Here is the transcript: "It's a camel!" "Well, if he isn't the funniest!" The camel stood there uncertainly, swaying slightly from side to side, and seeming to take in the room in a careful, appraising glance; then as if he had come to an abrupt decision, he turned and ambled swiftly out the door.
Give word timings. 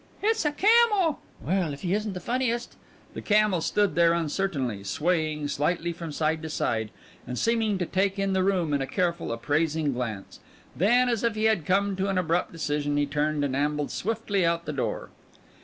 "It's 0.23 0.45
a 0.45 0.51
camel!" 0.51 1.19
"Well, 1.43 1.75
if 1.75 1.81
he 1.83 1.93
isn't 1.93 2.13
the 2.13 2.19
funniest!" 2.19 2.75
The 3.13 3.21
camel 3.21 3.61
stood 3.61 3.93
there 3.93 4.13
uncertainly, 4.13 4.83
swaying 4.83 5.49
slightly 5.49 5.93
from 5.93 6.11
side 6.11 6.41
to 6.41 6.49
side, 6.49 6.89
and 7.27 7.37
seeming 7.37 7.77
to 7.77 7.85
take 7.85 8.17
in 8.17 8.33
the 8.33 8.41
room 8.41 8.73
in 8.73 8.81
a 8.81 8.87
careful, 8.87 9.31
appraising 9.31 9.93
glance; 9.93 10.39
then 10.75 11.07
as 11.07 11.23
if 11.23 11.35
he 11.35 11.43
had 11.43 11.67
come 11.67 11.95
to 11.97 12.07
an 12.07 12.17
abrupt 12.17 12.51
decision, 12.51 12.97
he 12.97 13.05
turned 13.05 13.45
and 13.45 13.55
ambled 13.55 13.91
swiftly 13.91 14.43
out 14.43 14.65
the 14.65 14.73
door. 14.73 15.11